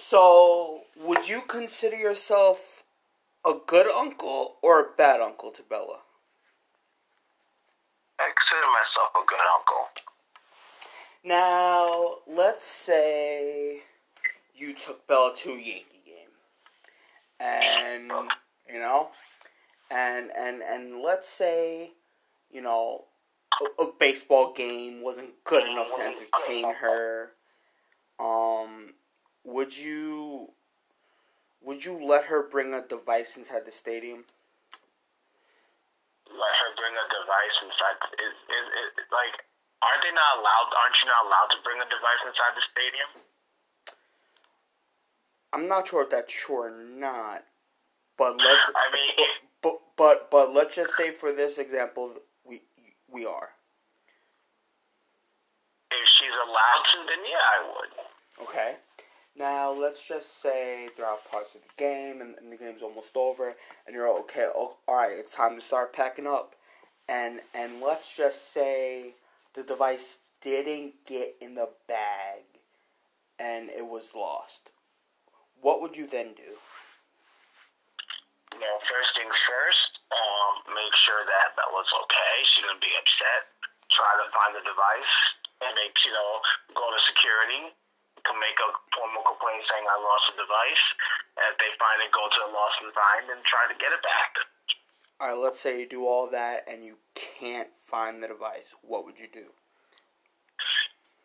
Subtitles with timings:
[0.00, 2.84] So, would you consider yourself
[3.46, 5.98] a good uncle or a bad uncle to Bella?
[8.18, 9.88] I consider myself a good uncle.
[11.24, 13.82] Now, let's say
[14.54, 16.30] you took Bella to a Yankee game,
[17.40, 18.10] and
[18.72, 19.10] you know,
[19.90, 21.90] and and and let's say,
[22.50, 23.04] you know,
[23.60, 27.32] a, a baseball game wasn't good enough to entertain her.
[28.18, 28.94] Um,
[29.44, 30.50] would you
[31.62, 34.24] would you let her bring a device inside the stadium?
[36.28, 37.98] Let her bring a device inside.
[38.14, 38.66] Is is,
[38.98, 39.36] is like
[39.82, 40.68] aren't they not allowed?
[40.76, 43.10] Aren't you not allowed to bring a device inside the stadium?
[45.52, 47.44] I'm not sure if that's true or not,
[48.16, 48.70] but let's.
[48.76, 49.26] I mean,
[49.62, 52.60] but, but but but let's just say for this example, we
[53.10, 53.50] we are.
[55.90, 58.46] If she's allowed to, then yeah, I would.
[58.48, 58.76] Okay.
[59.38, 63.54] Now let's just say throughout parts of the game and, and the game's almost over,
[63.86, 64.48] and you're okay.
[64.50, 66.56] Oh, all right, it's time to start packing up,
[67.08, 69.14] and and let's just say
[69.54, 72.42] the device didn't get in the bag,
[73.38, 74.72] and it was lost.
[75.62, 76.50] What would you then do?
[78.50, 80.02] You know, first things first.
[80.10, 82.34] Um, make sure that was okay.
[82.56, 83.54] She didn't be upset.
[83.94, 85.14] Try to find the device
[85.62, 86.42] and make you know
[86.74, 87.70] go to security
[88.24, 90.84] to make a formal complaint saying I lost the device.
[91.38, 93.94] And if they find it, go to the lost and find and try to get
[93.94, 94.32] it back.
[95.18, 98.74] All right, let's say you do all that and you can't find the device.
[98.82, 99.50] What would you do?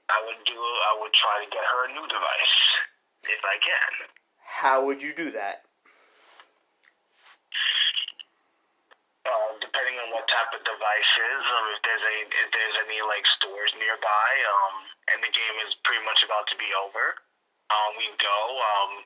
[0.09, 0.57] I would do.
[0.57, 2.57] I would try to get her a new device
[3.29, 3.91] if I can.
[4.41, 5.65] How would you do that?
[9.23, 13.01] Uh, depending on what type of device is, um, if there's a if there's any
[13.01, 14.75] like stores nearby, um,
[15.09, 17.17] and the game is pretty much about to be over,
[17.73, 18.37] um, we go.
[18.61, 19.01] Um,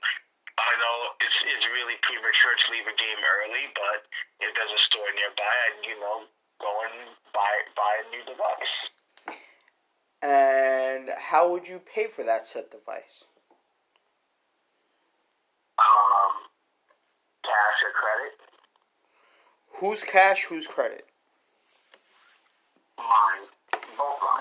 [0.60, 4.04] I know it's it's really premature to leave a game early, but
[4.44, 6.28] if there's a store nearby, I'd you know
[6.60, 8.76] go and buy buy a new device.
[10.20, 13.24] And how would you pay for that set device?
[15.78, 16.50] Um,
[17.46, 18.34] cash or credit?
[19.78, 21.06] Who's cash, who's credit?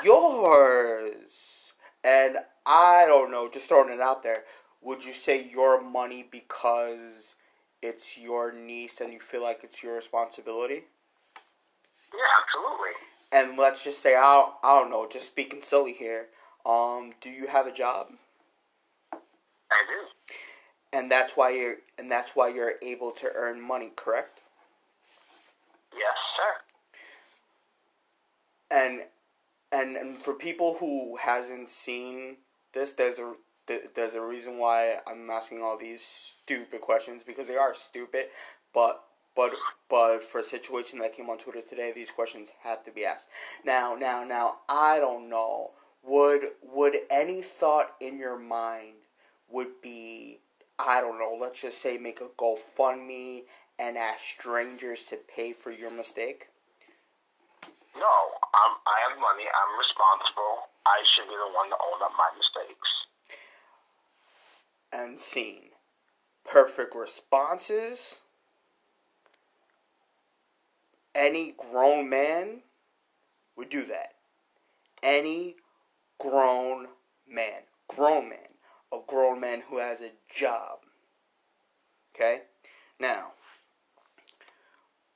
[0.06, 1.72] Yours.
[2.04, 4.44] And I don't know, just throwing it out there.
[4.82, 7.34] Would you say your money because
[7.82, 10.84] it's your niece and you feel like it's your responsibility?
[12.14, 12.90] Yeah, absolutely.
[13.32, 16.28] And let's just say I don't, I don't know, just speaking silly here.
[16.64, 18.06] Um, do you have a job?
[19.12, 20.06] I do.
[20.92, 24.40] And that's why you're and that's why you're able to earn money, correct?
[25.92, 26.52] Yes, sir.
[28.70, 29.02] and
[29.72, 32.36] and and for people who hasn't seen
[32.72, 33.34] this there's a
[33.94, 38.26] there's a reason why I'm asking all these stupid questions because they are stupid.
[38.72, 39.02] But
[39.34, 39.52] but
[39.88, 43.28] but for a situation that came on Twitter today these questions have to be asked.
[43.64, 45.72] Now now now I don't know.
[46.04, 48.94] Would would any thought in your mind
[49.48, 50.40] would be
[50.78, 53.42] I don't know let's just say make a GoFundMe
[53.78, 56.48] and ask strangers to pay for your mistake?
[57.98, 59.44] No, I'm, I have money.
[59.44, 60.70] I'm responsible.
[60.86, 62.90] I should be the one to own up my mistakes.
[64.92, 65.70] and seen.
[66.44, 68.20] Perfect responses.
[71.14, 72.62] Any grown man
[73.56, 74.14] would do that.
[75.02, 75.56] Any
[76.18, 76.88] grown
[77.28, 77.62] man.
[77.88, 78.38] Grown man.
[78.92, 80.78] A grown man who has a job.
[82.14, 82.42] Okay?
[83.00, 83.32] Now,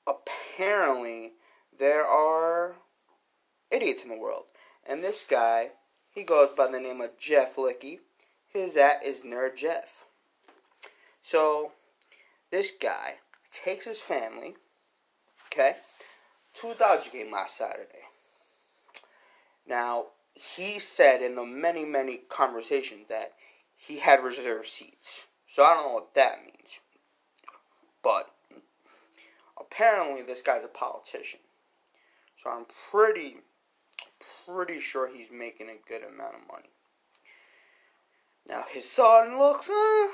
[0.07, 1.33] apparently,
[1.79, 2.75] there are
[3.71, 4.45] idiots in the world.
[4.89, 5.71] And this guy,
[6.11, 7.99] he goes by the name of Jeff Licky.
[8.49, 10.05] His at is Nerd Jeff.
[11.23, 11.73] So,
[12.51, 13.17] this guy
[13.51, 14.57] takes his family,
[15.47, 15.75] okay,
[16.55, 18.05] to a Dodger game last Saturday.
[19.67, 23.35] Now, he said in the many, many conversations that
[23.77, 25.27] he had reserved seats.
[25.47, 26.81] So I don't know what that means.
[28.03, 28.31] But
[29.59, 31.41] apparently this guy's a politician.
[32.43, 33.39] So I'm pretty
[34.55, 36.71] pretty sure he's making a good amount of money.
[38.49, 40.09] Now his son looks uh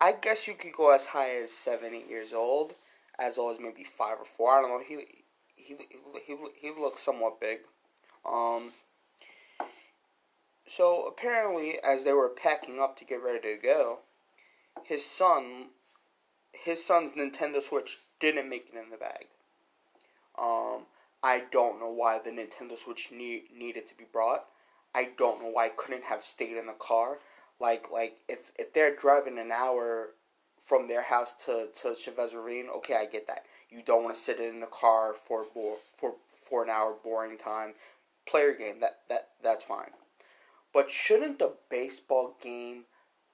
[0.00, 2.74] I guess you could go as high as seven, eight years old,
[3.18, 4.52] as old as maybe five or four.
[4.52, 4.82] I don't know.
[4.86, 5.24] He
[5.56, 5.76] he
[6.26, 7.60] he he looks somewhat big.
[8.28, 8.72] Um.
[10.66, 14.00] So apparently, as they were packing up to get ready to go,
[14.82, 15.68] his son,
[16.52, 19.26] his son's Nintendo Switch didn't make it in the bag.
[20.38, 20.86] Um,
[21.26, 24.44] I don't know why the Nintendo Switch need, needed to be brought.
[24.94, 27.18] I don't know why it couldn't have stayed in the car.
[27.58, 30.10] Like like if if they're driving an hour
[30.64, 33.44] from their house to to Chavez Ravine, okay, I get that.
[33.70, 37.74] You don't want to sit in the car for for for an hour boring time.
[38.24, 38.78] Play your game.
[38.78, 39.90] That that that's fine.
[40.72, 42.84] But shouldn't the baseball game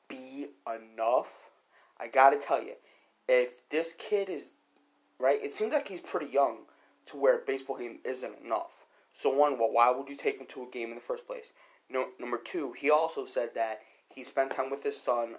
[0.09, 1.51] be enough?
[2.01, 2.77] I gotta tell you,
[3.29, 4.55] if this kid is
[5.19, 6.61] right, it seems like he's pretty young
[7.07, 8.85] to where a baseball game isn't enough.
[9.13, 11.53] So one, well, why would you take him to a game in the first place?
[11.91, 15.37] No, number two, he also said that he spent time with his son,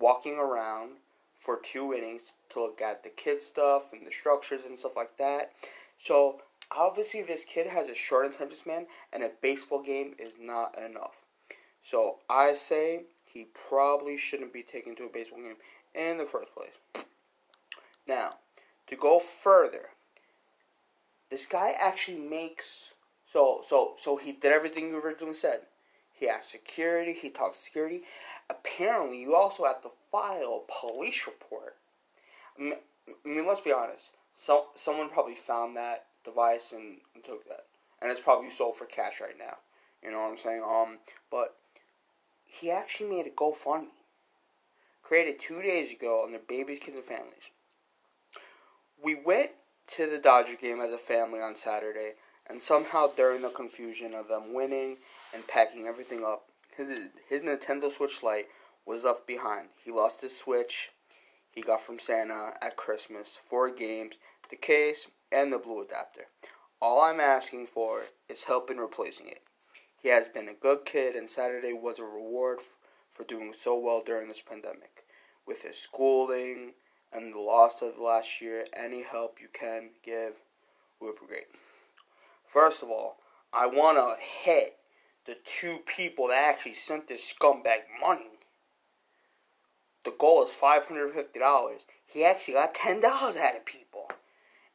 [0.00, 0.96] walking around
[1.34, 5.16] for two innings to look at the kid stuff and the structures and stuff like
[5.18, 5.52] that.
[5.98, 6.40] So
[6.76, 11.14] obviously, this kid has a short attention span, and a baseball game is not enough.
[11.82, 15.56] So I say he probably shouldn't be taken to a baseball game
[15.94, 17.06] in the first place.
[18.06, 18.34] Now,
[18.86, 19.90] to go further,
[21.34, 22.92] this guy actually makes
[23.26, 25.62] so so so he did everything you originally said.
[26.12, 27.12] He asked security.
[27.12, 28.02] He talked security.
[28.48, 31.74] Apparently, you also have to file a police report.
[32.56, 32.76] I
[33.24, 34.12] mean, let's be honest.
[34.36, 37.64] So someone probably found that device and, and took that,
[38.00, 39.56] and it's probably sold for cash right now.
[40.04, 40.62] You know what I'm saying?
[40.62, 41.00] Um,
[41.32, 41.56] but
[42.44, 43.88] he actually made a GoFundMe,
[45.02, 47.50] created two days ago on the Babies, Kids, and Families.
[49.02, 49.50] We went
[49.88, 52.14] to the Dodger game as a family on Saturday,
[52.46, 54.98] and somehow during the confusion of them winning
[55.34, 58.48] and packing everything up, his his Nintendo Switch Lite
[58.86, 59.68] was left behind.
[59.84, 60.90] He lost his Switch
[61.54, 64.16] he got from Santa at Christmas, four games,
[64.48, 66.26] the case, and the blue adapter.
[66.80, 69.44] All I'm asking for is help in replacing it.
[70.02, 72.58] He has been a good kid, and Saturday was a reward
[73.08, 75.04] for doing so well during this pandemic.
[75.46, 76.74] With his schooling
[77.14, 80.40] and the loss of the last year, any help you can give
[81.00, 81.46] would be great.
[82.44, 83.18] First of all,
[83.52, 84.76] I want to hit
[85.26, 88.30] the two people that actually sent this scumbag money.
[90.04, 91.86] The goal is $550.
[92.06, 94.10] He actually got $10 out of people.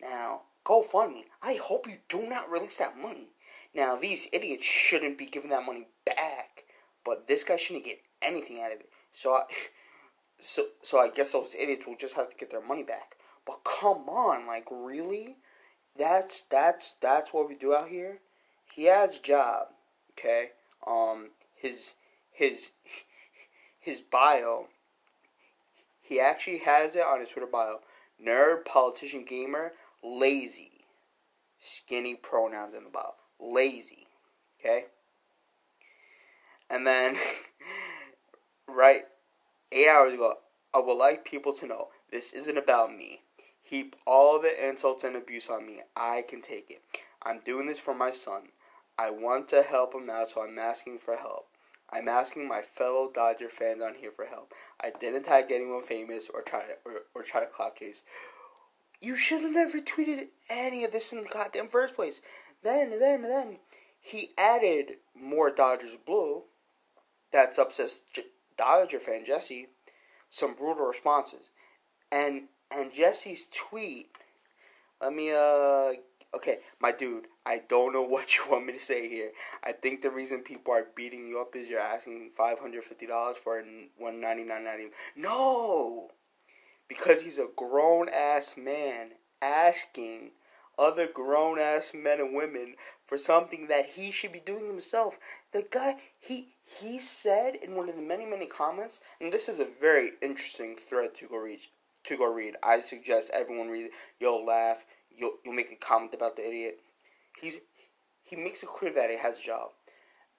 [0.02, 3.30] Now, GoFundMe, I hope you do not release that money.
[3.76, 6.64] Now, these idiots shouldn't be giving that money back,
[7.06, 8.90] but this guy shouldn't get anything out of it.
[9.12, 9.44] So, I,
[10.40, 13.16] so, so I guess those idiots will just have to get their money back.
[13.46, 15.38] But come on, like really?
[15.98, 18.20] That's that's that's what we do out here.
[18.74, 19.68] He has job,
[20.12, 20.52] okay?
[20.88, 21.94] Um, his
[22.32, 22.72] his
[23.80, 24.68] his bio.
[26.02, 27.80] He actually has it on his Twitter bio.
[28.24, 30.72] Nerd, politician, gamer, lazy.
[31.60, 33.14] Skinny pronouns in the bio.
[33.40, 34.08] Lazy.
[34.60, 34.86] Okay?
[36.70, 37.18] And then,
[38.68, 39.04] right,
[39.72, 40.36] eight hours ago,
[40.74, 43.22] I would like people to know this isn't about me.
[43.62, 45.82] Heap all the insults and abuse on me.
[45.96, 46.82] I can take it.
[47.22, 48.50] I'm doing this for my son.
[48.98, 51.48] I want to help him out, so I'm asking for help.
[51.92, 54.54] I'm asking my fellow Dodger fans on here for help.
[54.82, 58.04] I didn't tag anyone famous or try to or, or try to clout chase.
[59.02, 62.22] You should have never tweeted any of this in the goddamn first place.
[62.62, 63.60] Then, then, then,
[64.02, 66.44] he added more Dodgers blue.
[67.32, 68.20] That's obsessed
[68.60, 69.68] Dodger fan Jesse.
[70.30, 71.50] Some brutal responses,
[72.12, 74.10] and and Jesse's tweet.
[75.02, 75.94] Let me uh
[76.36, 79.32] okay, my dude, I don't know what you want me to say here.
[79.64, 83.08] I think the reason people are beating you up is you're asking five hundred fifty
[83.08, 83.64] dollars for
[83.98, 84.90] one ninety nine ninety.
[85.16, 86.12] No,
[86.90, 89.12] because he's a grown ass man
[89.42, 90.32] asking
[90.78, 92.76] other grown ass men and women
[93.10, 95.18] for something that he should be doing himself.
[95.52, 99.60] The guy he he said in one of the many many comments, and this is
[99.60, 101.60] a very interesting thread to go read.
[102.04, 103.92] To go read, I suggest everyone read it.
[104.20, 104.86] You'll laugh.
[105.10, 106.82] You'll you'll make a comment about the idiot.
[107.42, 107.60] He's
[108.22, 109.72] he makes it clear that he has a job,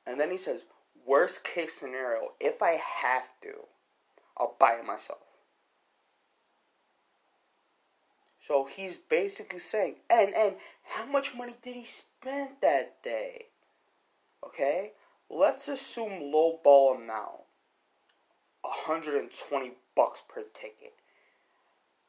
[0.07, 0.65] and then he says,
[1.05, 3.67] "Worst case scenario, if I have to,
[4.39, 5.19] I'll buy it myself."
[8.39, 13.47] So he's basically saying, and and how much money did he spend that day?
[14.45, 14.93] Okay,
[15.29, 17.43] let's assume low ball amount,
[18.63, 20.95] 120 bucks per ticket,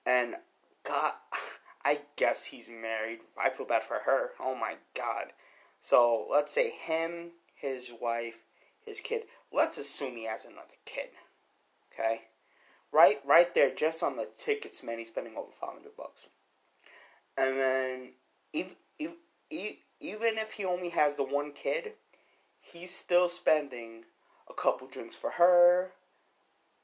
[0.05, 0.35] and
[0.83, 1.13] God,
[1.85, 3.19] I guess he's married.
[3.41, 4.31] I feel bad for her.
[4.39, 5.33] Oh my God.
[5.81, 8.43] So let's say him, his wife,
[8.85, 9.23] his kid.
[9.51, 11.09] Let's assume he has another kid.
[11.91, 12.21] Okay
[12.91, 16.27] right right there just on the tickets man he's spending over 500 bucks
[17.37, 18.11] and then
[18.53, 19.13] if, if,
[19.49, 21.93] if, even if he only has the one kid
[22.59, 24.03] he's still spending
[24.49, 25.91] a couple drinks for her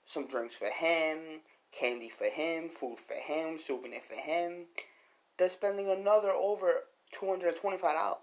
[0.05, 4.65] some drinks for him candy for him food for him souvenir for him.
[5.38, 6.83] They're spending another over
[7.13, 8.15] $225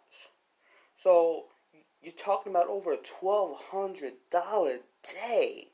[0.97, 1.47] so
[2.03, 4.13] you're talking about over a $1200
[5.03, 5.69] day.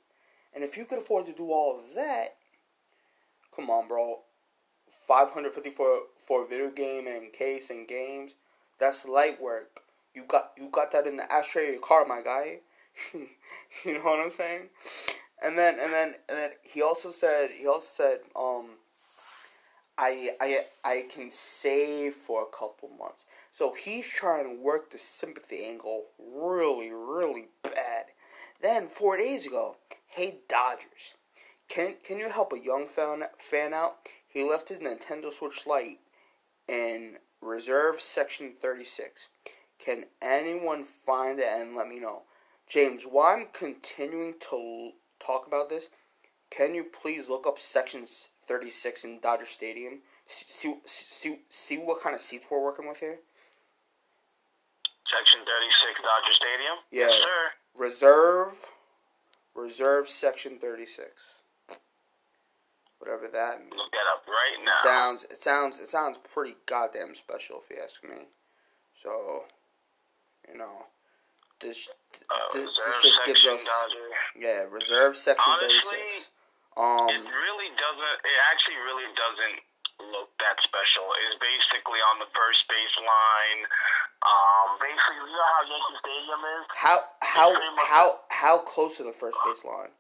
[0.55, 2.37] And if you could afford to do all of that,
[3.55, 4.21] come on, bro.
[5.07, 8.35] 550 for for a video game and case and games,
[8.81, 9.83] that's light work.
[10.15, 12.59] You got you got that in the ashtray of your car, my guy.
[13.15, 14.71] you know what I'm saying?
[15.43, 18.71] And then and then and then he also said he also said um
[19.97, 23.25] I I I can save for a couple months.
[23.53, 28.07] So he's trying to work the sympathy angle really really bad.
[28.61, 31.15] Then 4 days ago, hey Dodgers,
[31.69, 34.09] can can you help a young fan fan out?
[34.27, 36.01] He left his Nintendo Switch Lite
[36.69, 39.29] in reserve section 36.
[39.79, 42.23] Can anyone find it and let me know?
[42.69, 45.89] James, while I'm continuing to talk about this,
[46.51, 48.05] can you please look up section
[48.47, 50.01] 36 in Dodger Stadium?
[50.27, 53.19] See, see, see what kind of seats we're working with here?
[55.09, 56.77] Section 36 Dodger Stadium?
[56.93, 57.07] Yeah.
[57.07, 57.83] Yes, sir.
[57.83, 58.73] Reserve,
[59.55, 61.40] reserve section 36
[63.01, 63.73] whatever that means.
[63.75, 64.71] Look that up right now.
[64.71, 68.29] It sounds it sounds it sounds pretty goddamn special if you ask me.
[69.03, 69.45] So,
[70.47, 70.87] you know,
[71.61, 71.89] this
[72.29, 72.69] uh, this,
[73.03, 74.07] just gives us Dodger.
[74.37, 76.29] yeah reserve section thirty Honestly.
[76.77, 78.17] Um, It really doesn't.
[78.25, 79.59] It actually really doesn't
[80.13, 81.05] look that special.
[81.27, 83.61] It's basically on the first base line.
[84.21, 86.65] Um, basically, you know how Yankee Stadium is.
[86.77, 87.49] how how
[87.85, 89.93] how how close to the first base line?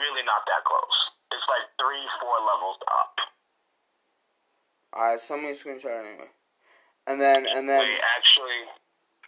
[0.00, 0.98] Really not that close.
[1.28, 3.14] It's like three, four levels up.
[4.96, 6.32] All right, send me a screenshot anyway.
[7.06, 8.64] And then and then Wait, actually,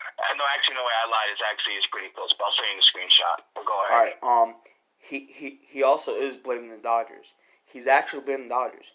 [0.00, 0.96] uh, no, actually, no way.
[0.96, 1.30] I lied.
[1.32, 2.32] It's actually it's pretty close.
[2.36, 3.38] But I'll show you the screenshot.
[3.54, 4.00] But go ahead.
[4.00, 4.16] right.
[4.24, 4.56] Um,
[4.98, 7.34] he he he also is blaming the Dodgers.
[7.64, 8.92] He's actually blaming the Dodgers.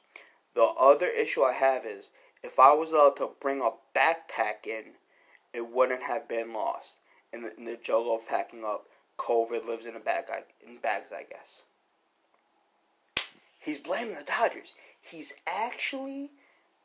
[0.56, 2.10] The other issue I have is
[2.44, 4.94] if I was allowed to bring a backpack in,
[5.54, 6.98] it wouldn't have been lost
[7.34, 8.88] in the in the juggle of packing up.
[9.18, 10.26] COVID lives in a bag
[10.66, 11.64] in bags, I guess.
[13.60, 14.74] He's blaming the Dodgers.
[15.02, 16.32] He's actually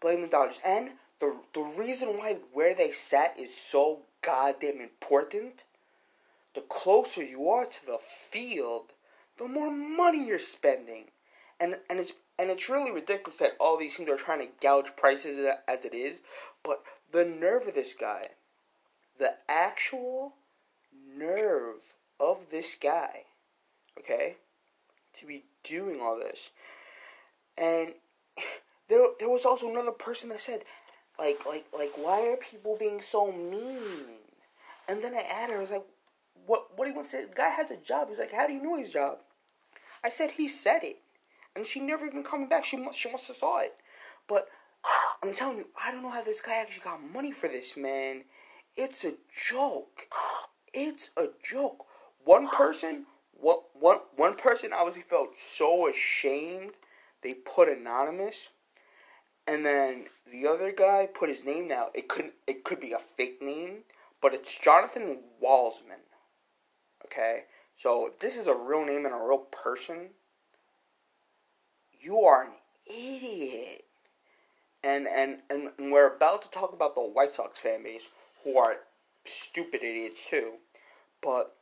[0.01, 5.65] blaming the Dodgers, and the the reason why where they sat is so goddamn important.
[6.55, 8.93] The closer you are to the field,
[9.39, 11.11] the more money you're spending,
[11.61, 14.97] and and it's and it's really ridiculous that all these teams are trying to gouge
[14.97, 16.23] prices as it is.
[16.65, 18.27] But the nerve of this guy,
[19.19, 20.35] the actual
[21.17, 23.25] nerve of this guy,
[23.99, 24.37] okay,
[25.19, 26.51] to be doing all this,
[27.59, 27.95] and
[28.89, 30.63] there there was also another person that said,
[31.19, 34.19] like like like why are people being so mean?
[34.89, 35.87] And then I added, I was like,
[36.47, 37.25] what what do you want to say?
[37.25, 38.09] The guy has a job.
[38.09, 39.19] He's like, how do you know his job?
[40.05, 40.99] I said he said it,
[41.57, 42.65] and she never even coming back.
[42.65, 43.75] She must she must have saw it,
[44.29, 44.49] but
[45.23, 48.25] I'm telling you, I don't know how this guy actually got money for this man.
[48.77, 50.09] It's a joke.
[50.73, 51.85] It's a joke.
[52.25, 56.73] One person, one, one, one person obviously felt so ashamed
[57.23, 58.49] they put anonymous,
[59.47, 61.89] and then the other guy put his name now.
[61.95, 63.85] It could it could be a fake name,
[64.21, 66.03] but it's Jonathan Walsman.
[67.05, 67.45] Okay,
[67.77, 70.11] so this is a real name and a real person.
[72.01, 72.53] You are an
[72.87, 73.85] idiot.
[74.85, 78.11] And, and and we're about to talk about the White Sox fan base,
[78.43, 78.75] who are
[79.25, 80.55] stupid idiots too.
[81.21, 81.55] But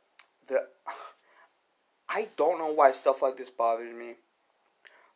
[0.51, 0.67] the
[2.09, 4.15] I don't know why stuff like this bothers me,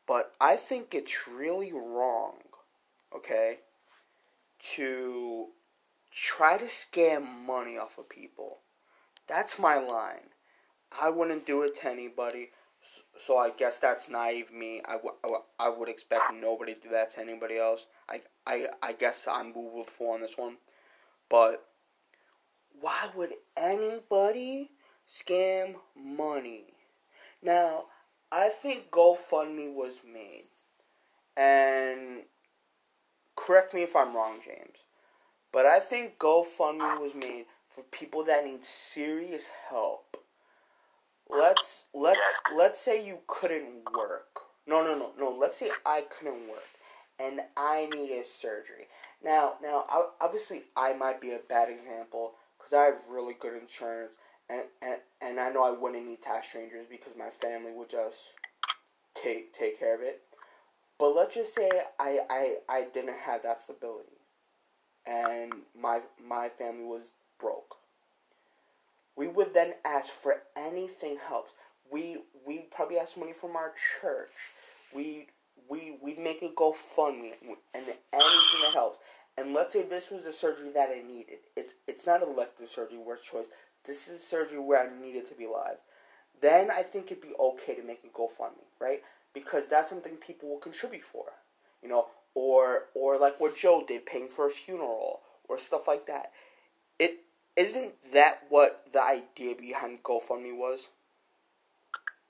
[0.08, 2.38] but I think it's really wrong,
[3.14, 3.60] okay,
[4.76, 5.48] to
[6.12, 8.60] try to scam money off of people.
[9.28, 10.30] That's my line.
[11.02, 14.82] I wouldn't do it to anybody, so I guess that's naive me.
[14.86, 17.88] I, w- I, w- I would expect nobody to do that to anybody else.
[18.08, 20.56] I, I, I guess I'm boo for on this one.
[21.28, 21.66] But
[22.80, 24.70] why would anybody
[25.08, 26.66] scam money?
[27.42, 27.86] Now,
[28.32, 30.46] I think GoFundMe was made.
[31.38, 32.24] And
[33.36, 34.78] correct me if I'm wrong, James.
[35.52, 40.18] But I think GoFundMe was made for people that need serious help.
[41.30, 44.42] Let's let's let's say you couldn't work.
[44.68, 45.32] No, no, no, no.
[45.32, 46.68] Let's say I couldn't work
[47.20, 48.88] and I needed surgery.
[49.24, 49.86] Now, now,
[50.22, 54.16] obviously, I might be a bad example because I have really good insurance,
[54.50, 58.36] and, and and I know I wouldn't need tax strangers because my family would just
[59.14, 60.22] take take care of it.
[60.98, 64.18] But let's just say I, I, I didn't have that stability,
[65.06, 67.76] and my my family was broke.
[69.18, 71.54] We would then ask for anything helps.
[71.92, 74.30] We we probably ask money from our church.
[74.94, 75.28] We
[75.70, 79.00] we we make a GoFundMe and anything that helps.
[79.38, 81.40] And let's say this was a surgery that I needed.
[81.58, 83.48] It's it's not elective surgery it's choice.
[83.86, 85.78] This is a surgery where I needed to be alive.
[86.42, 89.02] then I think it'd be okay to make a GoFundMe, right?
[89.34, 91.26] Because that's something people will contribute for,
[91.82, 96.08] you know, or or like what Joe did, paying for a funeral or stuff like
[96.08, 96.32] that.
[97.00, 97.20] It
[97.56, 100.90] isn't that what the idea behind GoFundMe was?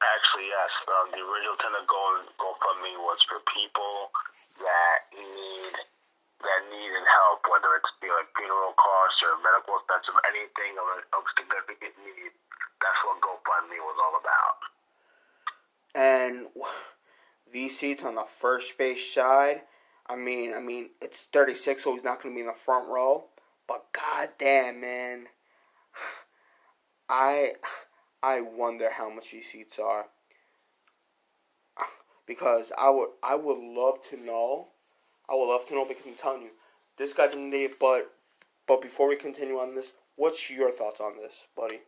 [0.04, 0.72] Actually, yes.
[0.86, 2.04] Um, the original intent of Go
[2.38, 4.12] GoFundMe was for people
[4.62, 5.74] that need
[6.46, 10.86] that needed help, whether it's know, like funeral costs or medical expenses, anything of,
[11.18, 12.30] of significant need.
[12.84, 14.58] That's what GoFundMe was all about.
[15.96, 16.52] And
[17.56, 19.62] these seats on the first base side,
[20.08, 22.90] I mean, I mean, it's 36, so he's not going to be in the front
[22.90, 23.24] row.
[23.66, 25.28] But goddamn, man,
[27.10, 27.54] I
[28.24, 30.06] I wonder how much these seats are.
[32.28, 34.70] Because I would I would love to know.
[35.30, 36.50] I would love to know because I'm telling you,
[36.98, 37.74] this guy's an idiot.
[37.80, 38.12] But
[38.68, 41.80] but before we continue on this, what's your thoughts on this, buddy?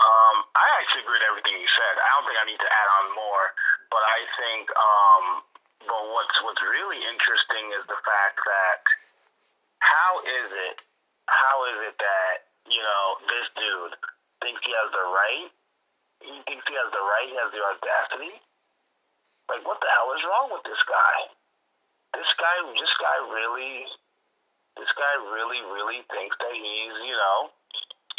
[0.00, 1.94] Um, I actually agree with everything you said.
[1.96, 3.44] I don't think I need to add on more,
[3.90, 5.24] but I think um,
[5.84, 8.80] but what's what's really interesting is the fact that
[9.82, 10.76] how is it
[11.26, 12.34] how is it that
[12.70, 13.94] you know this dude
[14.40, 15.50] thinks he has the right?
[16.20, 17.28] He thinks he has the right.
[17.28, 18.34] He has the audacity.
[19.48, 21.18] Like, what the hell is wrong with this guy?
[22.14, 23.88] This guy, this guy really,
[24.78, 27.50] this guy really, really thinks that he's, you know,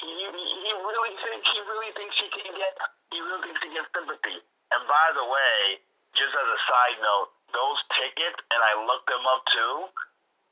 [0.01, 2.73] he, he really thinks he really thinks he can get,
[3.15, 4.40] he really thinks he gets sympathy.
[4.91, 5.79] By the way,
[6.11, 9.87] just as a side note, those tickets, and I looked them up too.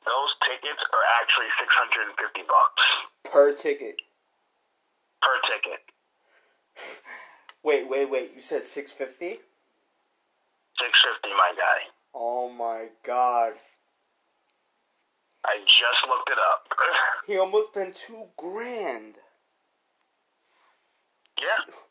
[0.08, 2.84] Those tickets are actually six hundred and fifty bucks
[3.28, 4.00] per ticket.
[5.20, 5.84] Per ticket.
[7.68, 8.32] wait, wait, wait!
[8.34, 9.44] You said six fifty.
[10.80, 11.92] Six fifty, my guy.
[12.16, 13.60] Oh my god.
[15.44, 16.64] I just looked it up.
[17.28, 19.16] he almost spent two grand.
[21.42, 21.74] Yeah.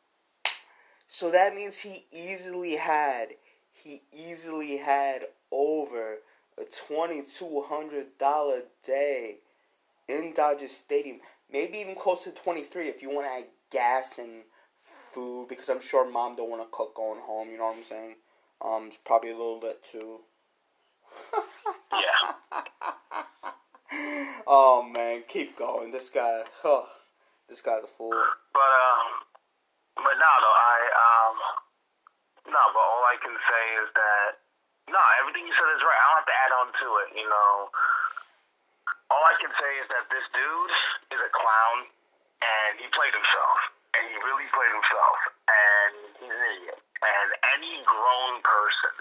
[1.18, 3.30] So that means he easily had
[3.73, 6.19] he easily had over
[6.56, 9.38] a twenty two hundred dollar day
[10.06, 11.19] in Dodger Stadium.
[11.52, 14.45] Maybe even close to twenty three if you want to add gas and
[14.84, 17.50] food because I'm sure mom don't want to cook going home.
[17.50, 18.14] You know what I'm saying?
[18.64, 20.21] Um, it's probably a little bit too.
[21.95, 22.62] yeah.
[24.47, 25.90] oh man, keep going.
[25.90, 26.84] This guy, huh,
[27.49, 28.12] this guy's a fool.
[28.52, 29.27] But um,
[30.02, 31.34] but no, no, I um,
[32.49, 34.30] no, but all I can say is that
[34.89, 36.00] no, everything you said is right.
[36.00, 37.08] I don't have to add on to it.
[37.19, 37.52] You know,
[39.13, 40.75] all I can say is that this dude
[41.13, 41.76] is a clown,
[42.41, 43.58] and he played himself,
[43.99, 45.93] and he really played himself, and
[46.25, 46.80] he's an idiot.
[47.04, 48.95] And any grown person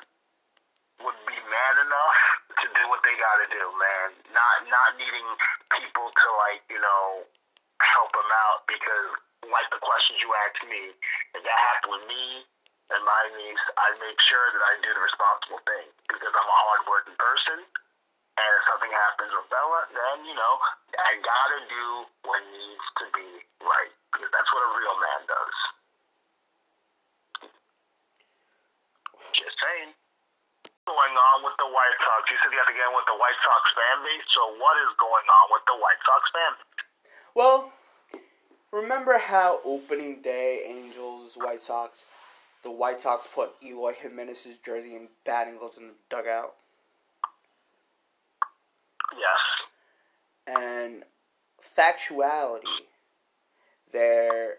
[1.07, 2.19] would be man enough
[2.61, 4.07] to do what they got to do, man.
[4.33, 5.29] Not not needing
[5.77, 7.23] people to like you know
[7.79, 10.93] help them out because like the questions you asked me,
[11.37, 12.41] if that happened with me
[12.89, 16.57] and my niece, I make sure that I do the responsible thing because I'm a
[16.65, 17.61] hardworking person.
[18.37, 20.53] And if something happens with Bella, then you know
[21.01, 21.85] I gotta do
[22.21, 23.27] what needs to be
[23.65, 25.57] right because that's what a real man does.
[29.33, 29.93] Just saying.
[30.87, 32.31] Going on with the White Sox?
[32.31, 34.23] You said you to get in with the White Sox fan base.
[34.31, 36.53] So what is going on with the White Sox fan?
[37.35, 37.73] Well,
[38.81, 42.05] remember how opening day Angels White Sox,
[42.63, 46.53] the White Sox put Eloy Jimenez's jersey and batting gloves in the dugout.
[49.13, 50.57] Yes.
[50.59, 51.03] And
[51.77, 52.63] factuality,
[53.91, 54.57] there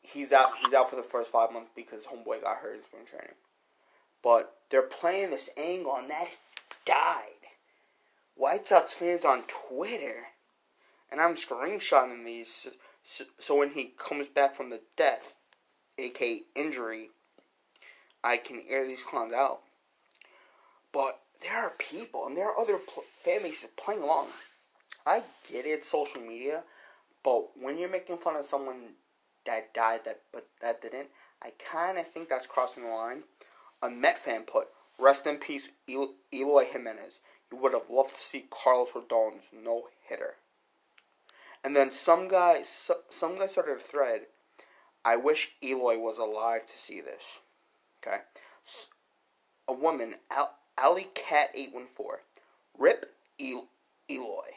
[0.00, 3.04] he's out he's out for the first five months because homeboy got hurt in spring
[3.06, 3.34] training.
[4.22, 6.28] But they're playing this angle and that
[6.86, 7.26] died.
[8.36, 10.26] White Sox fans on Twitter,
[11.10, 12.68] and I'm screenshotting these.
[13.04, 15.36] So, when he comes back from the death,
[15.98, 17.10] aka injury,
[18.22, 19.62] I can air these clowns out.
[20.92, 23.40] But there are people and there are other pl- fan
[23.76, 24.28] playing along.
[25.04, 26.62] I get it, social media,
[27.24, 28.94] but when you're making fun of someone
[29.46, 31.08] that died that but that didn't,
[31.42, 33.24] I kind of think that's crossing the line.
[33.82, 37.18] A Met fan put, "Rest in peace, El- Eloy Jimenez.
[37.50, 40.36] You would have loved to see Carlos Rodon's no hitter."
[41.64, 44.26] And then some guy, some guy started a thread.
[45.04, 47.40] I wish Eloy was alive to see this.
[48.04, 48.22] Okay,
[49.68, 52.22] a woman, Al- Alley Cat eight one four,
[52.76, 53.68] rip El-
[54.10, 54.48] Eloy,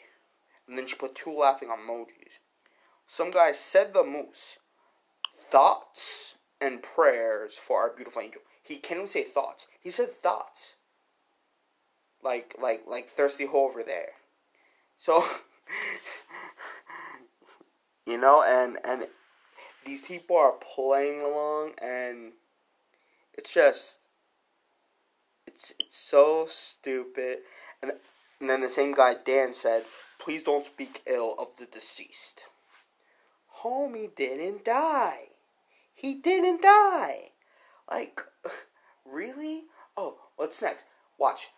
[0.67, 2.39] and then she put two laughing emojis.
[3.07, 4.59] Some guy said the moose.
[5.31, 8.41] Thoughts and prayers for our beautiful angel.
[8.63, 9.67] He can't even say thoughts.
[9.79, 10.75] He said thoughts.
[12.23, 14.13] Like like like thirsty hoe over there.
[14.97, 15.23] So
[18.05, 19.05] you know, and and
[19.85, 22.33] these people are playing along, and
[23.33, 23.99] it's just
[25.47, 27.39] it's it's so stupid.
[27.81, 27.91] And,
[28.39, 29.83] and then the same guy Dan said,
[30.19, 32.45] "Please don't speak ill of the deceased."
[33.61, 35.29] Homie didn't die.
[35.93, 37.31] He didn't die.
[37.89, 38.21] Like,
[39.05, 39.63] really?
[39.95, 40.83] Oh, what's next?
[41.17, 41.49] Watch.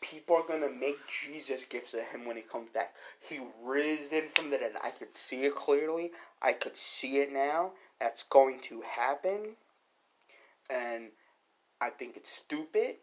[0.00, 2.94] People are gonna make Jesus gifts to him when he comes back.
[3.20, 4.72] He risen from the dead.
[4.82, 6.12] I could see it clearly.
[6.42, 7.72] I could see it now.
[8.00, 9.56] That's going to happen.
[10.68, 11.10] And
[11.80, 12.96] I think it's stupid.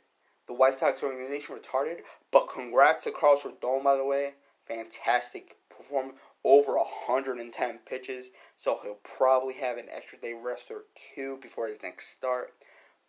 [0.47, 1.99] The White Sox organization retarded.
[2.31, 4.33] But congrats to Carlos Rodon, by the way.
[4.67, 6.17] Fantastic performance.
[6.43, 8.29] Over 110 pitches.
[8.57, 10.85] So he'll probably have an extra day rest or
[11.15, 12.53] two before his next start.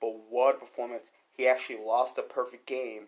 [0.01, 1.11] But what a performance.
[1.33, 3.07] He actually lost a perfect game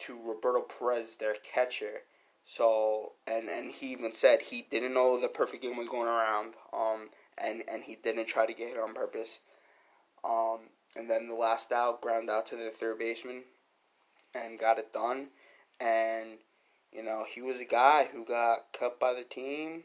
[0.00, 2.02] to Roberto Perez, their catcher.
[2.44, 6.54] So and and he even said he didn't know the perfect game was going around.
[6.72, 9.40] Um and and he didn't try to get hit on purpose.
[10.24, 13.44] Um and then the last out ground out to the third baseman
[14.34, 15.28] and got it done.
[15.80, 16.38] And
[16.92, 19.84] you know he was a guy who got cut by the team.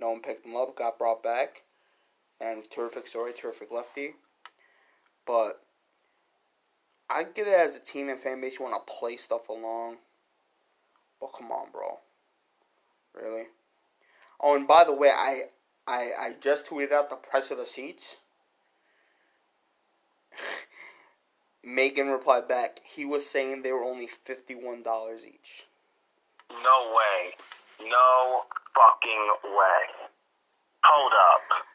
[0.00, 0.76] No one picked him up.
[0.76, 1.62] Got brought back.
[2.40, 4.14] And terrific story, terrific lefty.
[5.26, 5.60] But
[7.10, 8.58] I get it as a team and fan base.
[8.58, 9.96] You want to play stuff along.
[11.20, 11.98] But come on, bro.
[13.14, 13.46] Really?
[14.40, 15.42] Oh, and by the way, I
[15.86, 18.18] I I just tweeted out the price of the seats.
[21.64, 22.80] Megan replied back.
[22.84, 25.66] He was saying they were only fifty one dollars each.
[26.50, 27.34] No way.
[27.80, 28.42] No
[28.74, 30.08] fucking way.
[30.84, 31.67] Hold up.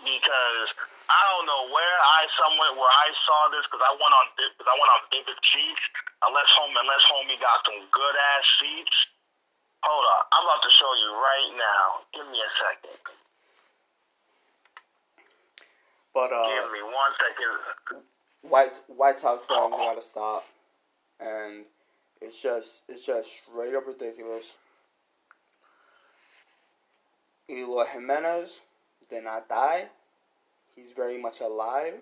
[0.00, 0.68] Because
[1.10, 4.68] I don't know where I somewhere where I saw this because I went on because
[4.70, 5.84] I went on Vivid Seats.
[6.20, 8.96] Unless home unless homie got some good ass seats.
[9.82, 11.84] Hold on, I'm about to show you right now.
[12.12, 13.00] Give me a second.
[16.12, 18.04] But uh, Give me one second.
[18.42, 20.44] White White Sox fans gotta stop,
[21.20, 21.64] and
[22.20, 24.56] it's just it's just straight up ridiculous.
[27.48, 28.60] Eloy Jimenez
[29.10, 29.88] did not die.
[30.76, 31.94] He's very much alive.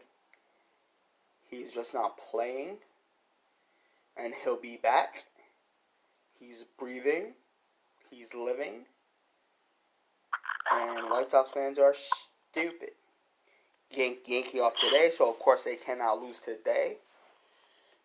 [1.51, 2.77] He's just not playing.
[4.17, 5.25] And he'll be back.
[6.39, 7.35] He's breathing.
[8.11, 8.85] He's living.
[10.73, 12.91] And White Sox fans are stupid.
[13.93, 16.99] Yan- Yankee off today, so of course they cannot lose today.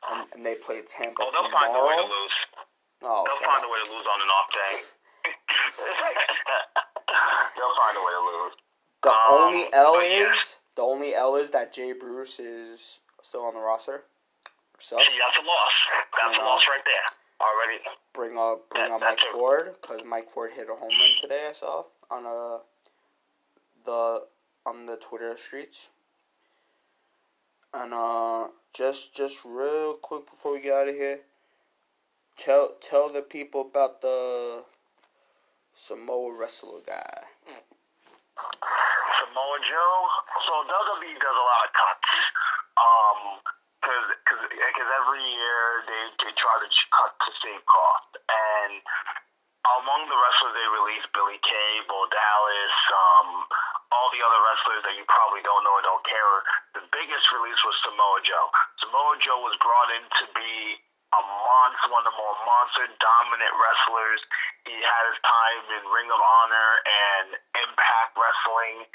[0.10, 2.32] And, and they play Tampa Oh, they'll find a way to lose.
[3.04, 4.82] Oh, They'll find a way to lose on an off day.
[7.56, 8.54] They'll find a way to lose.
[9.04, 10.34] The Um, only L but yeah.
[10.34, 14.06] is the only L is that Jay Bruce is still on the roster.
[14.80, 15.12] Sucks.
[15.12, 15.72] See, that's a loss.
[16.22, 17.06] That's a loss right there.
[17.48, 17.80] Already.
[18.13, 21.16] Bring up bring That- up Mike a- Ford because Mike Ford hit a home run
[21.22, 21.48] today.
[21.50, 22.60] I saw on uh
[23.86, 24.28] the
[24.66, 25.89] on the Twitter streets.
[27.74, 31.22] And uh, just just real quick before we get out of here,
[32.38, 34.63] tell tell the people about the
[35.74, 37.24] Samoa wrestler guy.
[39.34, 39.98] Samoa Joe.
[40.46, 42.12] So WWE does a lot of cuts.
[42.78, 43.19] Um,
[43.82, 48.13] cause, cause, cause every year they, they try to cut to save cost.
[48.30, 48.78] And
[49.82, 53.50] among the wrestlers they released, Billie Kay, Bo Dallas, um,
[53.89, 56.34] all the other wrestlers that you probably don't know or don't care.
[56.78, 58.48] The biggest release was Samoa Joe.
[58.86, 60.78] Samoa Joe was brought in to be
[61.13, 64.21] a monster, one of the more monster dominant wrestlers.
[64.65, 67.28] He had his time in Ring of Honor and
[67.67, 68.88] Impact Wrestling.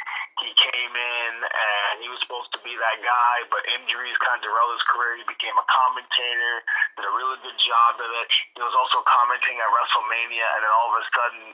[0.43, 4.43] He came in and he was supposed to be that guy, but injuries kind of
[4.43, 5.21] derailed his career.
[5.21, 6.55] He became a commentator,
[6.99, 8.27] did a really good job of it.
[8.57, 11.45] He was also commenting at WrestleMania, and then all of a sudden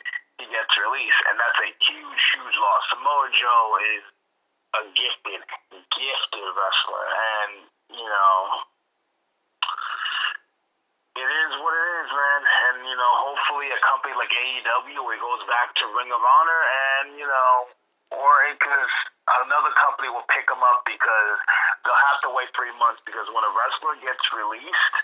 [0.41, 2.83] he gets released, and that's a huge, huge loss.
[2.93, 3.67] Samoa Joe
[3.99, 4.05] is
[4.79, 5.43] a gifted,
[5.93, 7.53] gifted wrestler, and
[7.95, 8.39] you know
[11.15, 12.41] it is what it is, man.
[12.43, 16.23] And you know, hopefully a company like AEW where it goes back to Ring of
[16.23, 16.61] Honor,
[16.99, 17.55] and you know,
[18.19, 18.75] or it could
[19.47, 21.39] another company will pick them up because
[21.87, 24.95] they'll have to wait three months because when a wrestler gets released,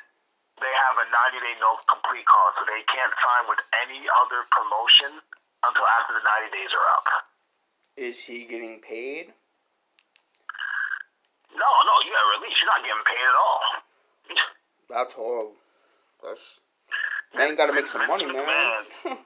[0.60, 4.44] they have a 90 day no complete call, so they can't sign with any other
[4.52, 5.24] promotion
[5.64, 7.06] until after the 90 days are up.
[7.96, 9.32] Is he getting paid?
[11.52, 12.60] No, no, you got released.
[12.60, 13.62] You're not getting paid at all.
[14.88, 15.59] That's horrible.
[16.22, 16.40] That's
[17.36, 18.34] man got to make some money, man.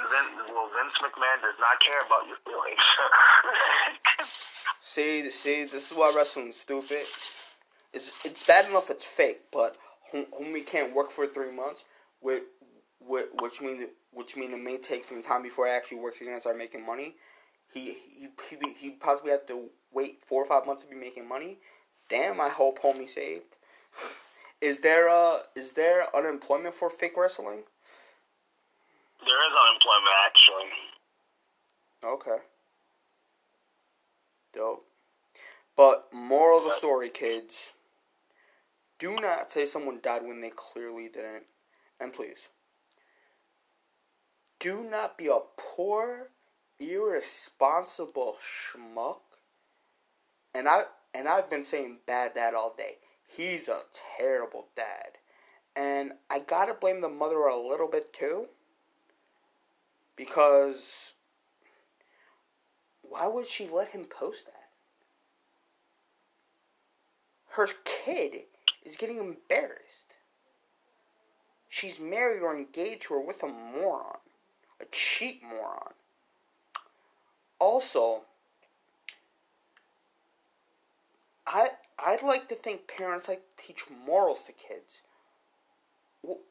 [0.00, 2.80] Vince, well, Vince McMahon does not care about your feelings.
[4.80, 7.04] see, see, this is why wrestling's stupid.
[7.92, 9.76] It's it's bad enough it's fake, but
[10.14, 11.84] homie can't work for three months,
[12.22, 12.44] with,
[13.00, 16.32] with, which means which means it may take some time before I actually work again
[16.32, 17.16] and start making money.
[17.74, 21.28] he he he he possibly have to wait four or five months to be making
[21.28, 21.58] money.
[22.08, 23.56] Damn, I hope homie saved.
[24.60, 27.62] Is there uh is there unemployment for fake wrestling?
[29.20, 30.90] There is unemployment actually.
[32.04, 32.44] Okay.
[34.52, 34.86] Dope.
[35.76, 37.72] But moral of the story, kids.
[38.98, 41.44] Do not say someone died when they clearly didn't.
[42.00, 42.48] And please.
[44.58, 46.28] Do not be a poor,
[46.78, 49.20] irresponsible schmuck.
[50.54, 50.82] And I
[51.14, 52.96] and I've been saying bad dad all day.
[53.36, 53.80] He's a
[54.18, 55.18] terrible dad.
[55.76, 58.48] And I gotta blame the mother a little bit too.
[60.16, 61.14] Because
[63.02, 64.54] why would she let him post that?
[67.50, 68.42] Her kid
[68.84, 70.16] is getting embarrassed.
[71.68, 74.18] She's married or engaged or with a moron.
[74.80, 75.92] A cheap moron.
[77.58, 78.24] Also,
[81.46, 81.68] I
[82.04, 85.02] I'd like to think parents like to teach morals to kids.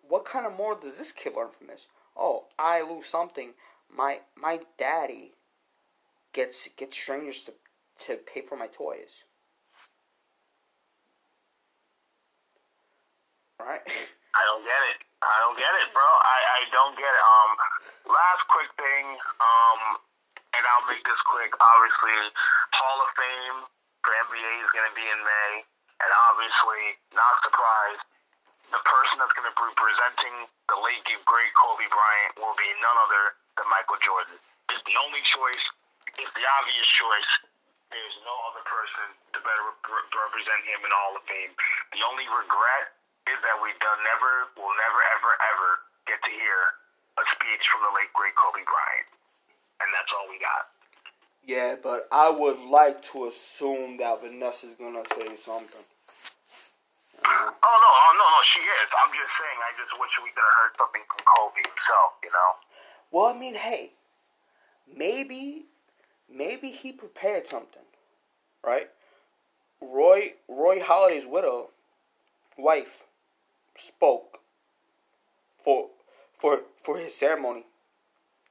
[0.08, 1.88] what kind of moral does this kid learn from this?
[2.18, 3.54] Oh, I lose something.
[3.90, 5.34] My my daddy
[6.34, 7.54] gets gets strangers to
[8.06, 9.26] to pay for my toys.
[13.60, 13.82] Right?
[14.36, 14.98] I don't get it.
[15.22, 16.06] I don't get it, bro.
[16.06, 17.26] I, I don't get it.
[17.28, 17.52] Um,
[18.08, 19.06] last quick thing.
[19.42, 20.00] Um,
[20.56, 21.52] and I'll make this quick.
[21.60, 22.16] Obviously,
[22.72, 23.60] Hall of Fame
[24.10, 25.52] for NBA is going to be in May,
[26.02, 28.02] and obviously, not surprised,
[28.74, 32.98] the person that's going to be presenting the late great Kobe Bryant will be none
[33.06, 34.42] other than Michael Jordan.
[34.74, 35.62] It's the only choice.
[36.18, 37.32] It's the obvious choice.
[37.94, 41.54] There's no other person to better represent him in Hall of Fame.
[41.94, 42.98] The only regret
[43.30, 45.70] is that we done never, will never, ever, ever
[46.10, 46.60] get to hear
[47.14, 49.10] a speech from the late great Kobe Bryant,
[49.86, 50.79] and that's all we got.
[51.50, 55.82] Yeah, but I would like to assume that Vanessa's gonna say something.
[57.26, 58.90] Uh, oh no, oh no, no, she is.
[59.04, 59.58] I'm just saying.
[59.58, 62.12] I just wish we could have heard something from Kobe himself.
[62.24, 62.52] You know.
[63.10, 63.94] Well, I mean, hey,
[64.96, 65.66] maybe,
[66.32, 67.82] maybe he prepared something,
[68.64, 68.92] right?
[69.82, 71.72] Roy Roy Halladay's widow,
[72.60, 73.08] wife,
[73.76, 74.38] spoke
[75.58, 75.90] for
[76.32, 77.66] for for his ceremony.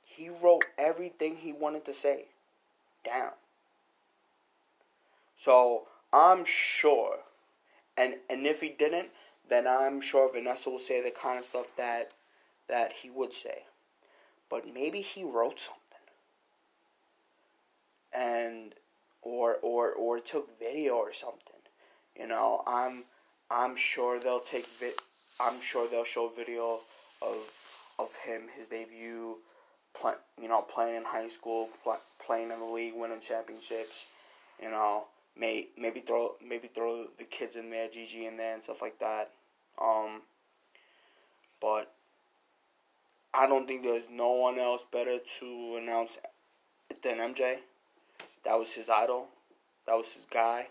[0.05, 2.25] He wrote everything he wanted to say
[3.05, 3.33] down.
[5.37, 7.19] So I'm sure,
[7.97, 9.11] and and if he didn't,
[9.49, 12.13] then I'm sure Vanessa will say the kind of stuff that
[12.69, 13.65] that he would say.
[14.51, 15.83] But maybe he wrote something,
[18.17, 18.75] and
[19.23, 21.61] or or or took video or something.
[22.19, 23.05] You know, I'm
[23.51, 24.93] I'm sure they'll take vi-
[25.41, 26.81] I'm sure they'll show video
[27.23, 27.37] of
[27.99, 29.39] of him his debut,
[29.95, 31.97] play, you know, playing in high school, play,
[32.29, 34.07] playing in the league, winning championships.
[34.62, 38.62] You know, may maybe throw maybe throw the kids in there, Gigi in there, and
[38.62, 39.31] stuff like that.
[39.83, 40.23] Um,
[41.61, 41.93] but
[43.33, 46.19] I don't think there's no one else better to announce
[47.03, 47.57] than MJ.
[48.45, 49.29] That was his idol.
[49.87, 50.69] That was his guy.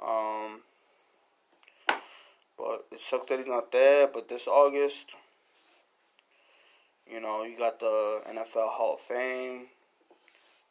[0.00, 0.60] Um,
[2.56, 4.06] but it sucks that he's not there.
[4.06, 5.16] But this August,
[7.10, 9.68] you know, you got the NFL Hall of Fame.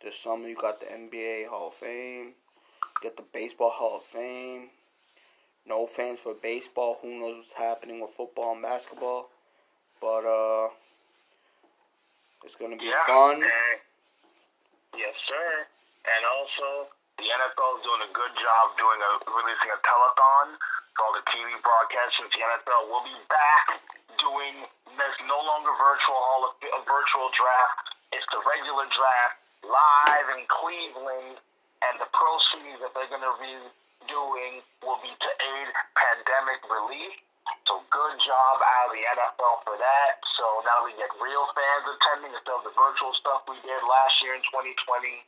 [0.03, 2.33] This summer, you got the NBA Hall of Fame.
[3.01, 4.69] Got the Baseball Hall of Fame.
[5.65, 7.01] No fans for baseball.
[7.01, 9.33] Who knows what's happening with football and basketball?
[9.99, 10.69] But uh,
[12.45, 13.41] it's gonna be yeah, fun.
[14.93, 15.65] yes, sir.
[15.65, 20.62] And also, the NFL is doing a good job doing a releasing a telethon
[20.93, 23.81] called the TV broadcast since the NFL will be back
[24.21, 24.62] doing
[24.93, 27.97] this no longer virtual hall of a virtual draft.
[28.13, 31.38] It's the regular draft live in Cleveland,
[31.84, 33.56] and the proceeds that they're going to be
[34.08, 37.15] doing will be to aid pandemic relief.
[37.67, 40.19] So good job out of the NFL for that.
[40.39, 44.15] So now we get real fans attending instead of the virtual stuff we did last
[44.23, 45.23] year in 2020.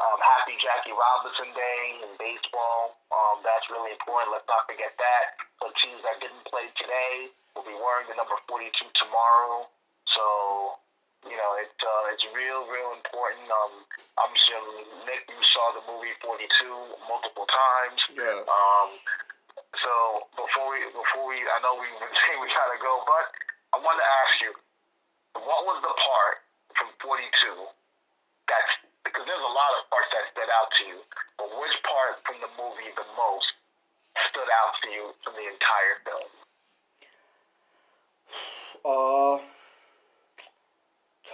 [0.00, 2.96] Um, happy Jackie Robinson Day in baseball.
[3.12, 4.32] Um, that's really important.
[4.34, 5.24] Let's not forget that.
[5.60, 9.68] So teams that didn't play today will be wearing the number 42 tomorrow.
[10.10, 10.24] So,
[11.26, 13.46] you know, it, uh, it's real, real important.
[13.46, 13.86] Um,
[14.18, 14.62] I'm sure,
[15.06, 16.46] Nick, you saw the movie 42
[17.06, 18.00] multiple times.
[18.12, 18.42] Yes.
[18.46, 18.90] Um,
[19.78, 19.92] so
[20.34, 23.24] before we, before we, I know we've been saying we gotta go, but
[23.74, 24.52] I want to ask you,
[25.38, 26.36] what was the part
[26.76, 27.70] from 42
[28.52, 28.72] that's
[29.04, 30.98] because there's a lot of parts that stood out to you,
[31.40, 33.48] but which part from the movie the most
[34.30, 36.30] stood out to you from the entire film?
[38.82, 39.36] Uh,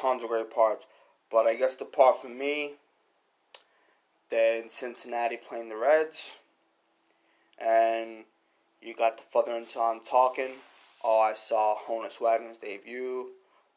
[0.09, 0.87] tons of great parts,
[1.31, 2.73] but I guess the part for me
[4.31, 6.39] then Cincinnati playing the Reds,
[7.59, 8.25] and
[8.83, 10.53] you got the father and son talking.
[11.03, 13.29] Oh, I saw Honus Wagner's debut.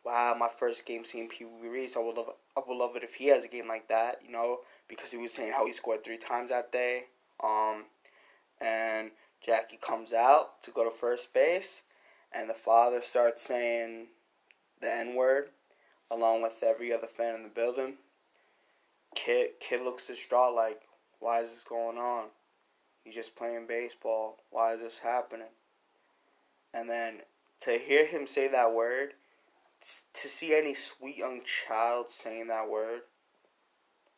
[0.04, 1.96] Wow, my first game seeing Pee Wee Reese.
[1.96, 4.18] I would love, I would love it if he has a game like that.
[4.26, 7.06] You know, because he was saying how he scored three times that day.
[7.42, 7.86] Um,
[8.60, 9.12] and
[9.46, 11.84] Jackie comes out to go to first base,
[12.34, 14.08] and the father starts saying
[14.82, 15.50] the N word,
[16.12, 17.96] along with every other fan in the building.
[19.16, 20.82] Kid, kid looks distraught, like,
[21.20, 22.26] why is this going on?
[23.04, 24.38] He's just playing baseball.
[24.52, 25.48] Why is this happening?
[26.74, 27.22] And then
[27.62, 29.14] to hear him say that word,
[29.82, 33.02] to see any sweet young child saying that word,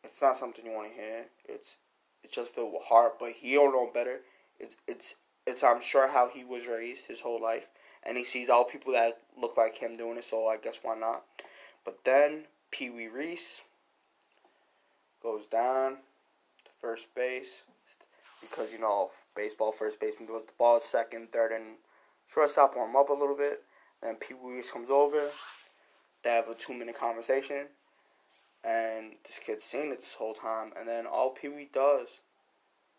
[0.02, 1.24] it's not something you want to hear.
[1.48, 1.78] It's
[2.22, 3.18] it's just filled with heart.
[3.18, 4.20] But he don't know better.
[4.60, 7.68] It's it's it's I'm sure how he was raised his whole life,
[8.02, 10.24] and he sees all people that look like him doing it.
[10.24, 11.22] So I guess why not?
[11.84, 13.62] But then Pee Wee Reese
[15.22, 15.98] goes down
[16.64, 17.64] to first base
[18.40, 21.76] because you know baseball first baseman goes the ball second, third, and
[22.26, 23.62] shortstop warm up a little bit.
[24.02, 25.28] Then Pee Wee Reese comes over.
[26.22, 27.66] They have a two minute conversation,
[28.64, 30.72] and this kid's seen it this whole time.
[30.78, 32.20] And then all Pee Wee does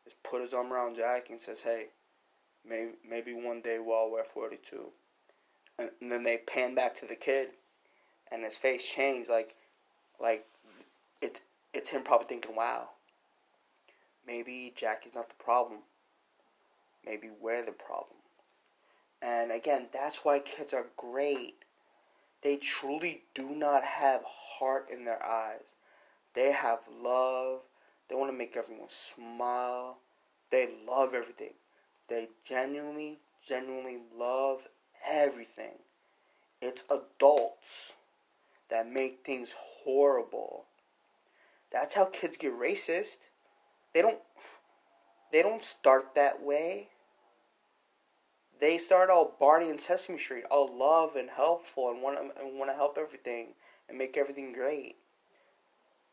[0.05, 1.87] is put his arm around Jack and says, "Hey,
[2.63, 4.91] maybe maybe one day we'll wear 42."
[5.77, 7.49] And, and then they pan back to the kid,
[8.31, 9.55] and his face changed like
[10.19, 10.45] like
[11.21, 11.41] it's
[11.73, 12.89] it's him probably thinking, wow,
[14.25, 15.79] maybe Jackie's not the problem.
[17.05, 18.17] Maybe we're the problem.
[19.21, 21.55] And again, that's why kids are great.
[22.41, 25.63] They truly do not have heart in their eyes.
[26.33, 27.61] They have love.
[28.07, 29.97] They want to make everyone smile.
[30.51, 31.53] They love everything.
[32.07, 34.67] They genuinely, genuinely love
[35.07, 35.79] everything.
[36.61, 37.95] It's adults
[38.69, 40.65] that make things horrible
[41.75, 43.27] that's how kids get racist.
[43.93, 44.21] They don't
[45.33, 46.87] they don't start that way.
[48.57, 52.57] They start all Barney and Sesame Street, all love and helpful and want to, and
[52.57, 53.55] want to help everything
[53.89, 54.95] and make everything great.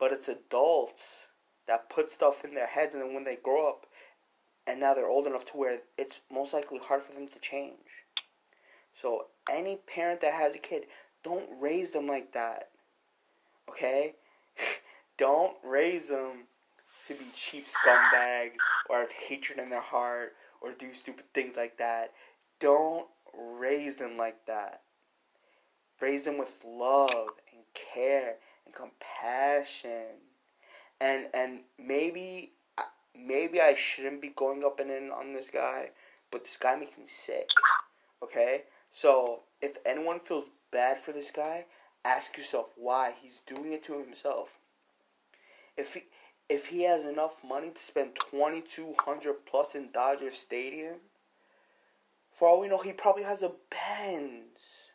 [0.00, 1.28] But it's adults
[1.68, 3.86] that put stuff in their heads and then when they grow up
[4.66, 8.04] and now they're old enough to where it's most likely hard for them to change.
[8.92, 10.86] So any parent that has a kid,
[11.22, 12.68] don't raise them like that.
[13.68, 14.14] Okay?
[15.18, 16.46] Don't raise them
[17.06, 18.56] to be cheap scumbags
[18.88, 22.12] or have hatred in their heart or do stupid things like that.
[22.58, 23.06] Don't
[23.58, 24.82] raise them like that.
[26.00, 30.16] Raise them with love and care and compassion.
[31.00, 32.52] And and maybe
[33.14, 35.90] maybe I shouldn't be going up and in on this guy,
[36.30, 37.48] but this guy makes me sick.
[38.22, 38.62] Okay?
[38.90, 41.66] So if anyone feels bad for this guy,
[42.04, 44.58] ask yourself why he's doing it to himself.
[45.76, 46.02] If he
[46.48, 50.96] if he has enough money to spend twenty two hundred plus in Dodger Stadium,
[52.32, 54.90] for all we know, he probably has a Benz.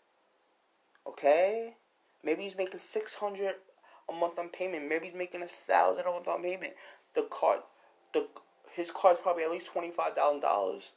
[1.08, 1.76] Okay,
[2.24, 3.56] maybe he's making six hundred
[4.10, 4.90] a month on payment.
[4.90, 6.74] Maybe he's making a thousand a month on payment.
[7.14, 7.64] The car,
[8.14, 8.28] the
[8.74, 10.92] his car is probably at least twenty five thousand dollars.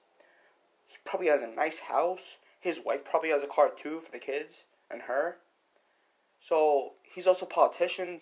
[0.87, 2.39] He probably has a nice house.
[2.61, 5.37] His wife probably has a car too for the kids and her.
[6.41, 8.21] So he's also a politician.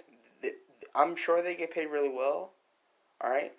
[0.95, 2.53] I'm sure they get paid really well.
[3.21, 3.53] All right,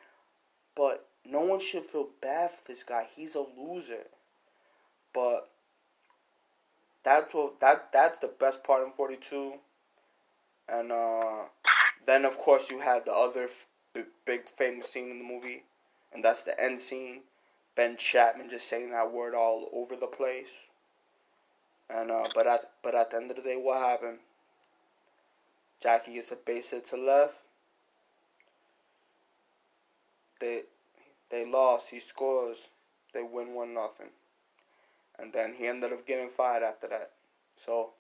[0.76, 3.08] but no one should feel bad for this guy.
[3.16, 4.06] He's a loser.
[5.14, 5.50] But
[7.04, 9.54] that's what that that's the best part in 42.
[10.68, 11.46] And uh,
[12.06, 13.66] then of course you had the other f-
[14.26, 15.64] big famous scene in the movie,
[16.14, 17.22] and that's the end scene.
[17.76, 20.69] Ben Chapman just saying that word all over the place.
[21.90, 24.20] And uh, but at but at the end of the day, what happened?
[25.82, 27.38] Jackie gets a base hit to left.
[30.40, 30.64] They
[31.30, 31.90] they lost.
[31.90, 32.70] He scores.
[33.14, 34.10] They win one nothing.
[35.18, 37.12] And then he ended up getting fired after that.
[37.56, 37.92] So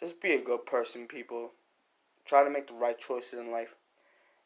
[0.00, 1.52] just be a good person, people.
[2.24, 3.76] Try to make the right choices in life.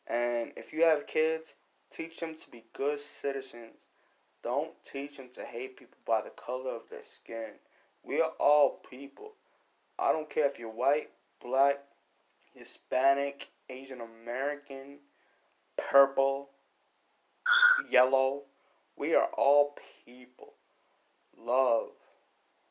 [0.07, 1.55] And if you have kids,
[1.91, 3.75] teach them to be good citizens.
[4.43, 7.53] Don't teach them to hate people by the color of their skin.
[8.05, 9.33] We are all people.
[9.99, 11.11] I don't care if you're white,
[11.43, 11.79] black,
[12.55, 14.99] Hispanic, Asian American,
[15.77, 16.51] purple,
[17.91, 18.43] yellow.
[18.97, 20.55] We are all people.
[21.39, 21.91] Love,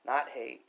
[0.06, 0.62] not hate.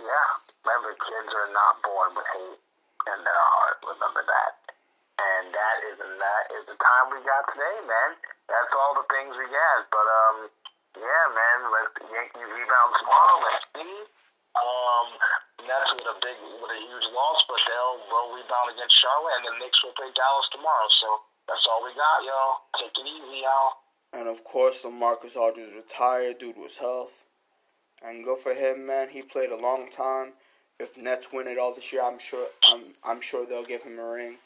[0.00, 0.32] Yeah,
[0.64, 2.60] remember, kids are not born with hate
[3.08, 3.76] in their heart.
[3.84, 4.52] Remember that.
[5.20, 8.16] And that is and that is the time we got today, man.
[8.48, 9.78] That's all the things we got.
[9.92, 10.38] But um,
[10.96, 11.58] yeah, man.
[11.70, 13.36] Let Yankees rebound tomorrow.
[13.46, 13.96] Let's see.
[14.58, 15.06] Um,
[15.62, 19.44] Nets with a big, with a huge loss, but they'll they'll rebound against Charlotte, and
[19.46, 20.90] the Knicks will play Dallas tomorrow.
[21.02, 21.08] So
[21.46, 22.54] that's all we got, y'all.
[22.78, 23.78] Take it easy, y'all.
[24.12, 27.14] And of course, LaMarcus Aldridge retired due to his health.
[28.02, 29.08] And go for him, man.
[29.10, 30.32] He played a long time.
[30.78, 33.98] If Nets win it all this year, I'm sure I'm I'm sure they'll give him
[33.98, 34.36] a ring.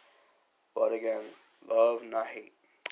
[0.74, 1.22] But again,
[1.68, 2.53] love not hate.